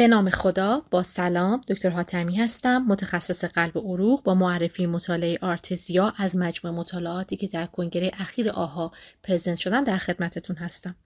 [0.00, 5.38] به نام خدا با سلام دکتر حاتمی هستم متخصص قلب و عروق با معرفی مطالعه
[5.42, 8.90] ARTESIA از مجموع مطالعاتی که در کنگره اخیر AHA
[9.22, 10.96] present شدن در خدمتتون هستم.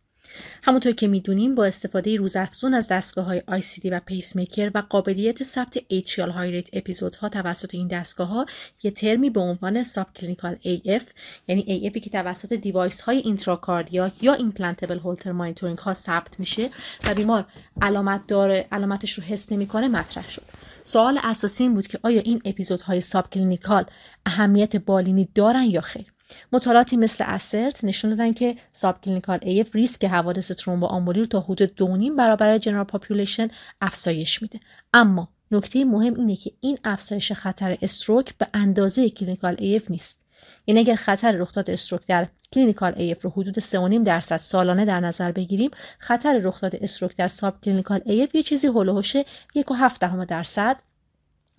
[0.62, 5.43] همونطور که می‌دونیم با استفاده روزافزون از دستگاه های ICD و پیس میکر و قابلیت
[5.43, 8.46] ثبت atrial high rate episode ها توسط این دستگاه ها
[8.82, 11.02] یه ترمی به عنوان subclinical AF
[11.48, 16.70] یعنی AF ی که توسط device های intracardiac یا implantable Holter monitoring ها ثبت میشه
[17.06, 17.46] و بیمار
[17.82, 20.44] علامت داره علامتش رو حس نمی‌کنه مطرح شد.
[20.85, 23.85] سوال اساسی این بود که آیا این اپیزودهای subclinical
[24.27, 26.14] اهمیت بالینی دارن یا خیر؟
[26.52, 31.74] مطالعاتی مثل ASSERT نشون دادن که subclinical AF ریسک حوادث ترومبو آمبولی رو تا حدود
[31.74, 33.48] دونیم برابر general population
[33.80, 34.60] افزایش میده.
[34.94, 40.24] اما نکته مهم اینه که این افزایش خطر stroke به اندازه clinical AF نیست.
[40.66, 45.32] یعنی اگر خطر رخداد stroke در clinical AF رو حدود 3.5 درصد سالانه در نظر
[45.32, 50.76] بگیریم خطر رخداد stroke در subclinical AF یه چیزی حول و حوش 1.7 درصد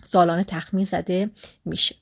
[0.02, 1.30] سالانه تخمین زده
[1.64, 1.94] میشه.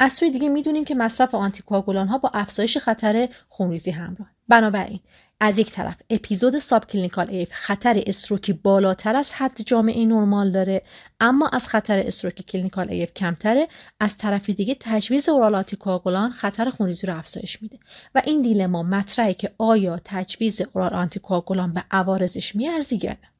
[0.00, 4.30] از سوی دیگه می‌دونیم که مصرف anticoagulant ها با افزایش خطر خونریزی همراهه.
[4.48, 5.00] بنابراین
[5.40, 10.82] از یک طرف اپیزود subclinical AF خطر stroke ی بالاتر از حد جامعه نرمال داره
[11.20, 13.68] اما از خطر stroke ی clinical AF کمتره
[14.00, 17.78] از طرف دیگه تجویز oral anticoagulant خطر خونریزی رو افزایش میده.
[18.14, 23.37] و این dilemma مطرحه که آیا تجویز oral anticoagulant به عوارضش می‌ارزه یا نه.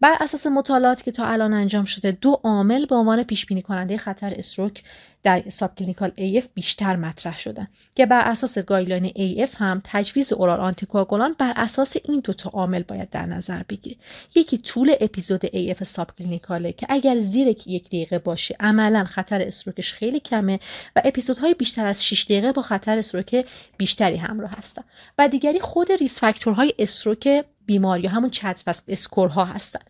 [0.00, 3.96] بر اساس مطالعاتی که تا الان انجام شده دو عامل به عنوان پیش بینی کننده
[3.96, 4.82] خطر stroke
[5.22, 11.34] در subclinical AF بیشتر مطرح شدن که بر اساس guideline AF هم تجویز oral anticoagulant
[11.38, 13.96] بر اساس این دو تا عامل باید در نظر بگیره.
[14.34, 19.80] یکی طول اپیزود AF subclinical ه که اگر زیر یک دقیقه باشه عملا خطر stroke
[19.80, 20.60] ش خیلی کمه
[20.96, 24.82] و اپیزودهای بیشتر از 6 دقیقه با خطر stroke بیشتری همراه هستن.
[25.18, 29.80] و دیگری خود risk factor های stroke بیمار یا همون CHA2DS2-VASc score ها هستن.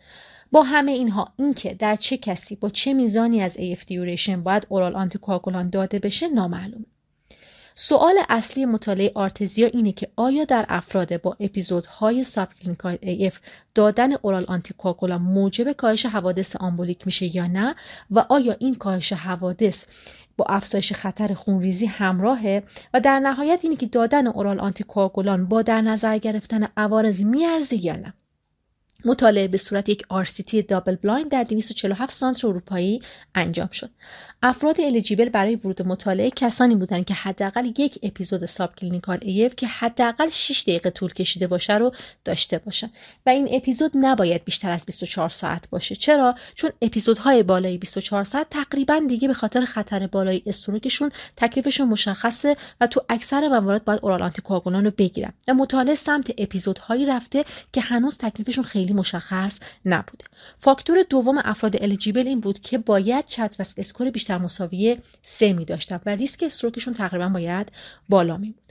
[0.52, 4.96] با همه اینها اینکه در چه کسی با چه میزانی از AF duration باید oral
[4.96, 6.86] anticoagulant داده بشه نامعلومه
[7.78, 13.34] سوال اصلی مطالعه ARTESIA اینه که آیا در افراد با اپیزودهای subclinical AF
[13.74, 17.74] دادن oral anticoagulant موجب کاهش حوادث embolic میشه یا نه؟
[18.10, 19.84] و آیا این کاهش حوادث
[20.36, 22.62] با افزایش خطر خونریزی همراهه
[22.94, 27.96] و در نهایت اینه که دادن oral anticoagulant با در نظر گرفتن عوارض می‌ارزه یا
[27.96, 28.14] نه.
[29.06, 33.02] مطالعه به صورت یک RCT double blind در 247 center اروپایی
[33.34, 33.90] انجام شد.
[34.42, 40.30] افراد eligible برای ورود مطالعه کسانی بودند که حداقل یک اپیزود subclinical AF که حداقل
[40.30, 41.92] 6 دقیقه طول کشیده باشه رو
[42.24, 42.90] داشته باشند
[43.26, 45.96] و این اپیزود نباید بیشتر از 24 ساعت باشه.
[45.96, 52.56] چرا؟ چون اپیزودهای بالای 24 ساعت تقریبا دیگه به خاطر خطر بالای استروکشون تکلیفشون مشخصه
[52.80, 55.32] و تو اکثر موارد باید اورال آنتیکواگولان رو بگیرن.
[55.48, 60.24] و مطالعه سمت اپیزودهایی رفته که هنوز تکلیفشون خیلی مشخص نبوده.
[60.58, 65.64] فاکتور دوم افراد الیجیبل این بود که باید چت و اسکور بیشتر مساوی سه می
[65.64, 67.72] داشتن و ریسک استروکشون تقریبا باید
[68.08, 68.66] بالا می بود.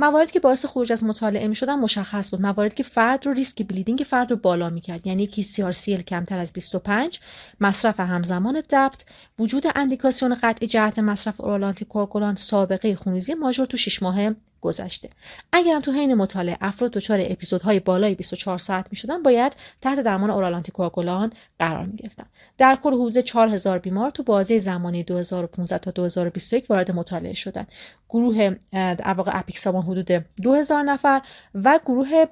[0.00, 2.40] مواردی که باعث خروج از مطالعه می شدن مشخص بود.
[2.40, 5.06] مواردی که فرد رو ریسک بلیدینگ فرد رو بالا می کرد.
[5.06, 7.20] یعنی که CRCL کمتر از 25
[7.60, 9.04] مصرف همزمان دبت
[9.38, 14.30] وجود اندیکاسیون قطعی جهت مصرف اورال آنتیکواگولان سابقه خونریزی ماژور تو 6 ماه
[14.60, 15.10] گذشته.
[15.52, 20.30] اگرم تو حین مطالعه افراد دچار اپیزودهای بالای 24 ساعت می شدن باید تحت درمان
[20.30, 22.26] اورال آنتیکواگولان قرار می گرفتن
[22.58, 27.66] در کل حدود 4000 بیمار تو بازه زمانی 2015 تا 2021 وارد مطالعه شدن.
[28.10, 31.22] گروه در واقع apixaban حدود 2000 نفر
[31.54, 32.24] و گروه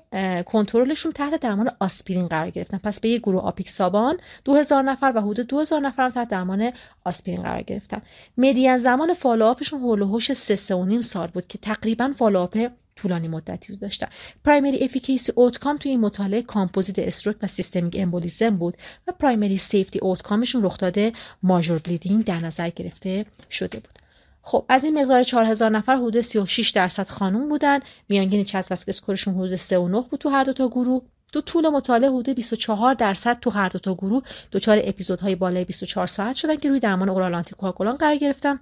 [0.42, 2.78] کنترلشون تحت درمان آسپرین قرار گرفتن.
[2.78, 6.72] پس به یک گروه apixaban 2000 نفر و حدود 2000 نفر هم تحت درمان
[7.04, 8.02] آسپرین قرار گرفتن.
[8.36, 13.28] median زمان follow-up شون حول و حوش 3 3 سال بود که تقریبا follow-up طولانی
[13.28, 14.06] مدتی داشتن.
[14.44, 19.98] primary efficacy outcome توی این مطالعه composite stroke و systemic embolism بود و primary safety
[19.98, 21.12] outcome شون رخ داده
[21.42, 23.98] ماژور بلیدینگ در نظر گرفته شده بود.
[24.42, 27.78] خب از این مقدار 4000 نفر حدود 36 درصد خانم بودن.
[28.08, 31.02] میانگین چسب اسکورشون حدود 3 و 9 بود تو هر دو تا گروه.
[31.32, 34.22] تو طول مطالعه حدود 24 درصد تو هر دو تا گروه.
[34.52, 38.60] دچار اپیزودهای بالای 24 ساعت شدن که روی درمان اورال آنتیکواگولان قرار گرفتن.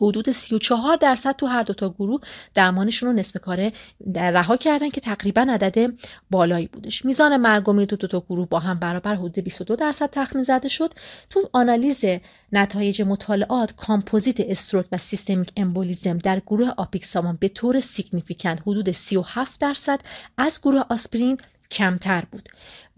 [0.00, 2.20] حدود 34 درصد تو هر دو تا گروه
[2.54, 3.72] درمانشون رو نصف کاره
[4.16, 5.92] رها کردن که تقریبا عدد
[6.30, 7.04] بالایی بودش.
[7.04, 10.42] میزان مرگ و میر تو دو تا گروه با هم برابر حدود 22 درصد تخمین
[10.42, 10.94] زده شد.
[11.30, 12.04] تو آنالیز
[12.52, 19.60] نتایج مطالعات composite stroke و systemic embolism در گروه apixaban به طور significant حدود 37
[19.60, 20.00] درصد.
[20.38, 21.38] از گروه آسپرین
[21.70, 22.48] کمتر بود.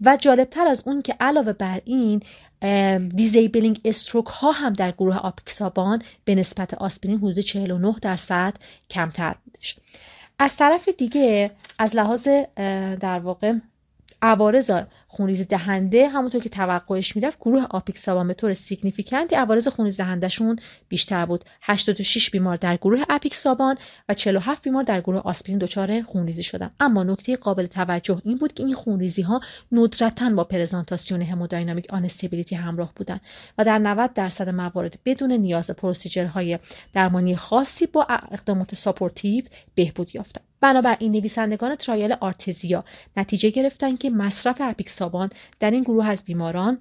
[0.01, 2.23] و جالبتر از اون که علاوه بر این
[3.09, 8.53] disabling stroke ها هم در گروه apixaban به نسبت آسپرین حدود 49 درصد
[8.89, 9.75] کمتر بودش.
[10.39, 12.27] از طرف دیگه از لحاظ
[12.99, 13.53] در واقع
[14.21, 14.71] عوارض
[15.13, 20.59] خونریزی دهنده همونطور که توقعش می‌رفت گروه apixaban به طور significant ی عوارض خونریزی دهندهشون
[20.87, 21.43] بیشتر بود.
[21.61, 23.75] 86 بیمار در گروه apixaban
[24.09, 26.71] و 47 بیمار در گروه آسپرین دچار خونریزی شدن.
[26.79, 32.55] اما نکته قابل توجه این بود که این خونریزی ها ندرتا با presentation hemodynamic instability
[32.55, 33.21] همراه بودند
[33.57, 36.59] و در 90 درصد موارد بدون نیاز procedure های
[36.93, 39.43] درمانی خاصی با اقدامات supportive
[39.75, 40.53] بهبود یافتند.
[40.63, 42.83] بنابراین نویسندگان trial ARTESIA
[43.17, 45.02] نتیجه گرفتن که مصرف apixaban
[45.59, 46.77] در این گروه از بیماران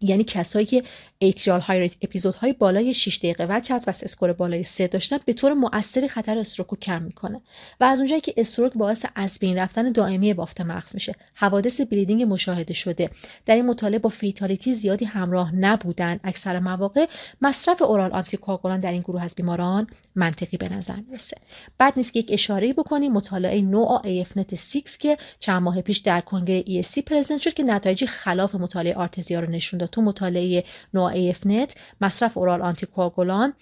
[0.00, 0.82] یعنی کسایی که
[1.18, 5.32] atrial high rate episode های بالای 6 دقیقه و CHA2DS2-VASc score بالای 3 داشتن به
[5.32, 7.40] طور مؤثری خطر stroke رو کم می‌کنه.
[7.80, 11.14] و از اونجایی که stroke باعث از بین رفتن دائمی بافت مغز میشه.
[11.34, 13.10] حوادث bleeding مشاهده شده.
[13.46, 16.20] در این مطالعه با fatality زیادی همراه نبودن.
[16.24, 17.06] اکثر مواقع
[17.42, 21.36] مصرف oral anticoagulant در این گروه از بیماران منطقی به نظر می‌رسه.
[21.78, 26.62] بد نیست که یک اشاره بکنیم مطالعه NOAH-AFNET 6 که چند ماه پیش در کنگره
[26.62, 29.89] ESC present شد که نتایجی خلاف مطالعه ARTESIA رو نشون داد.
[29.92, 30.64] تو مطالعه
[30.94, 33.52] NOAH-AFNET مصرف oral anticoagulant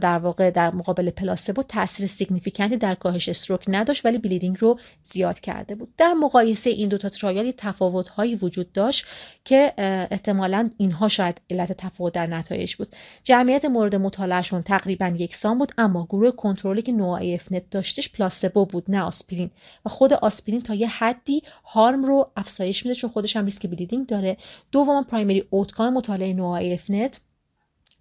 [0.00, 4.78] در واقع در مقابل placebo تاثیر significant ی در کاهش stroke نداشت ولی bleeding رو
[5.02, 5.88] زیاد کرده بود.
[5.96, 9.06] در مقایسه این دو تا trial تفاوت هایی وجود داشت
[9.44, 9.72] که
[10.10, 12.88] احتمالا اینها شاید علت تفاوت در نتایج بود.
[13.24, 19.02] جمعیت مورد مطالعهشون تقریبا یکسان بود اما گروه کنترلی که NOAH-AFNET داشتش placebo بود نه
[19.02, 19.50] آسپرین.
[19.84, 24.06] و خود آسپرین تا یه حدی harm رو افزایش میده چون خودش هم ریسک bleeding
[24.06, 24.36] داره.
[24.72, 27.18] دوم primary outcome مطالعه NOAH-AFNET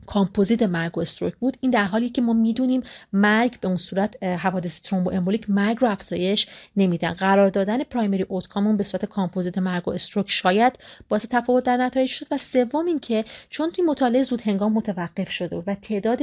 [0.06, 1.58] composite مرگ و stroke بود.
[1.62, 2.82] این در حالی که ما می‌دونیم
[3.14, 6.48] مرگ به اون صورت حوادث thromboembolic مرگ رو افزایش
[6.78, 7.12] نمیدن.
[7.12, 10.74] قرار دادن primary outcome مون به صورت کامپوزیت مرگ و stroke شاید
[11.10, 15.64] باعث تفاوت در نتایج شد و سوم اینکه چون این مطالعه زود هنگام متوقف شده
[15.68, 16.20] و تعداد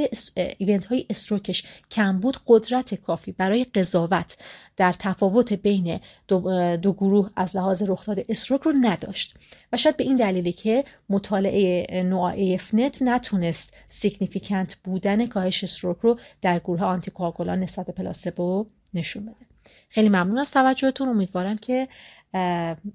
[0.58, 4.36] event های stroke ش کم بود قدرت کافی برای قضاوت
[4.76, 9.34] در تفاوت بین دو, دو گروه از لحاظ رخداد stroke رو نداشت.
[9.72, 16.18] و شاید به این دلیلی که مطالعه NOAH AFNet نتونست significant بودن کاهش stroke رو
[16.42, 19.46] در گروه آنتیکواگولان نسبت به placebo نشون بده.
[19.88, 21.08] خیلی ممنون از توجهتون.
[21.08, 21.88] امیدوارم که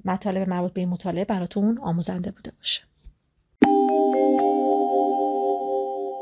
[0.05, 2.81] مطالب مربوط به این مطالعه براتون آموزنده بوده باشه.